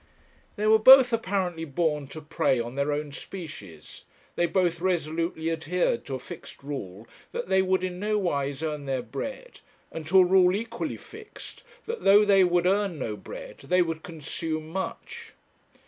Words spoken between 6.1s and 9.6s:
a fixed rule that they would in nowise earn their bread,